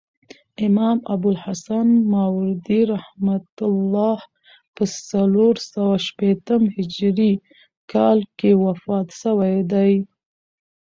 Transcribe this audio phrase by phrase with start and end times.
[0.67, 4.17] امام ابوالحسن ماوردي رحمة الله
[4.75, 7.33] په څلورسوه شپېتم هجري
[7.91, 9.93] کال کښي وفات سوی دي.